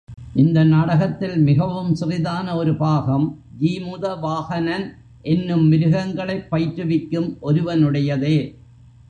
இந்த 0.33 0.63
நாடகத்தில் 0.63 1.37
மிகவும் 1.37 1.95
சிறிதான 1.95 2.55
ஒரு 2.55 2.77
பாகம், 2.77 3.27
ஜீமுத 3.59 4.15
வாஹனன் 4.21 4.87
என்னும் 5.21 5.71
மிருகங்களைப் 5.71 6.47
பயிற்றுவிக்கும் 6.51 7.37
ஒருவனுடையதே. 7.41 8.37